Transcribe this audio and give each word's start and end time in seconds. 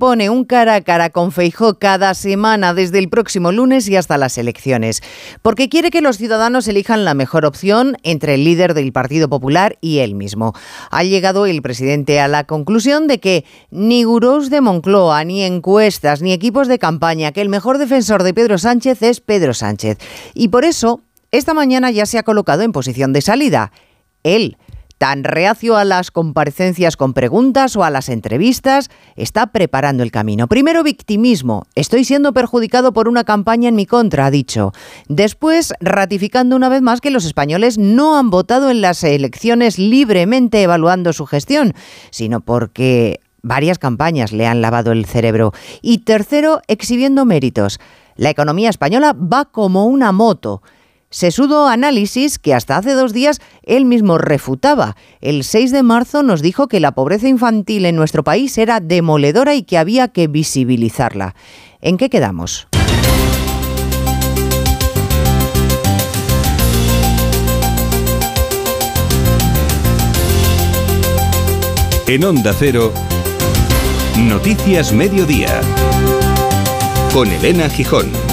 pone 0.00 0.30
un 0.30 0.46
cara 0.46 0.76
a 0.76 0.80
cara 0.80 1.10
con 1.10 1.30
Feijó 1.30 1.78
cada 1.78 2.14
semana 2.14 2.72
desde 2.72 2.98
el 2.98 3.10
próximo 3.10 3.52
lunes 3.52 3.86
y 3.86 3.96
hasta 3.96 4.16
las 4.16 4.38
elecciones, 4.38 5.02
porque 5.42 5.68
quiere 5.68 5.90
que 5.90 6.00
los 6.00 6.16
ciudadanos 6.16 6.66
elijan 6.68 7.04
la 7.04 7.12
mejor 7.12 7.44
opción 7.44 7.98
entre 8.02 8.34
el 8.34 8.44
líder 8.44 8.72
del 8.72 8.92
Partido 8.92 9.28
Popular 9.28 9.76
y 9.82 9.98
él 9.98 10.14
mismo. 10.14 10.54
Ha 10.90 11.04
llegado 11.04 11.44
el 11.44 11.60
presidente 11.60 12.18
a 12.18 12.28
la 12.28 12.44
conclusión 12.44 13.08
de 13.08 13.20
que 13.20 13.44
ni 13.70 14.04
gurús 14.04 14.48
de 14.48 14.62
Moncloa, 14.62 15.22
ni 15.24 15.42
encuestas, 15.42 16.22
ni 16.22 16.32
equipos 16.32 16.66
de 16.66 16.78
campaña, 16.78 17.32
que 17.32 17.42
el 17.42 17.50
mejor 17.50 17.76
defensor 17.76 18.22
de 18.22 18.32
Pedro 18.32 18.56
Sánchez 18.56 19.02
es 19.02 19.20
Pedro 19.20 19.52
Sánchez. 19.52 19.98
Y 20.32 20.48
por 20.48 20.64
eso, 20.64 21.02
esta 21.30 21.52
mañana 21.52 21.90
ya 21.90 22.06
se 22.06 22.16
ha 22.16 22.22
colocado 22.22 22.62
en 22.62 22.72
posición 22.72 23.12
de 23.12 23.20
salida. 23.20 23.70
Él 24.22 24.56
tan 25.00 25.24
reacio 25.24 25.78
a 25.78 25.84
las 25.86 26.10
comparecencias 26.10 26.98
con 26.98 27.14
preguntas 27.14 27.74
o 27.74 27.84
a 27.84 27.88
las 27.88 28.10
entrevistas, 28.10 28.90
está 29.16 29.46
preparando 29.46 30.02
el 30.02 30.10
camino. 30.10 30.46
Primero 30.46 30.82
victimismo, 30.82 31.64
estoy 31.74 32.04
siendo 32.04 32.34
perjudicado 32.34 32.92
por 32.92 33.08
una 33.08 33.24
campaña 33.24 33.70
en 33.70 33.76
mi 33.76 33.86
contra, 33.86 34.26
ha 34.26 34.30
dicho. 34.30 34.72
Después, 35.08 35.72
ratificando 35.80 36.54
una 36.54 36.68
vez 36.68 36.82
más 36.82 37.00
que 37.00 37.10
los 37.10 37.24
españoles 37.24 37.78
no 37.78 38.18
han 38.18 38.28
votado 38.28 38.70
en 38.70 38.82
las 38.82 39.02
elecciones 39.02 39.78
libremente 39.78 40.60
evaluando 40.60 41.14
su 41.14 41.24
gestión, 41.24 41.72
sino 42.10 42.42
porque 42.42 43.20
varias 43.40 43.78
campañas 43.78 44.32
le 44.32 44.46
han 44.46 44.60
lavado 44.60 44.92
el 44.92 45.06
cerebro. 45.06 45.54
Y 45.80 45.98
tercero, 46.04 46.60
exhibiendo 46.68 47.24
méritos. 47.24 47.80
La 48.16 48.28
economía 48.28 48.68
española 48.68 49.14
va 49.14 49.46
como 49.46 49.86
una 49.86 50.12
moto 50.12 50.60
Sesudo 51.12 51.66
análisis 51.66 52.38
que 52.38 52.54
hasta 52.54 52.76
hace 52.76 52.92
dos 52.92 53.12
días 53.12 53.40
él 53.64 53.84
mismo 53.84 54.16
refutaba. 54.16 54.96
El 55.20 55.42
6 55.42 55.72
de 55.72 55.82
marzo 55.82 56.22
nos 56.22 56.40
dijo 56.40 56.68
que 56.68 56.78
la 56.78 56.92
pobreza 56.92 57.26
infantil 57.26 57.84
en 57.86 57.96
nuestro 57.96 58.22
país 58.22 58.56
era 58.58 58.78
demoledora 58.78 59.56
y 59.56 59.64
que 59.64 59.76
había 59.76 60.06
que 60.06 60.28
visibilizarla. 60.28 61.34
¿En 61.80 61.96
qué 61.96 62.10
quedamos? 62.10 62.68
En 72.06 72.24
Onda 72.24 72.54
Cero, 72.56 72.92
Noticias 74.16 74.92
Mediodía, 74.92 75.60
con 77.12 77.28
Elena 77.32 77.68
Gijón. 77.68 78.29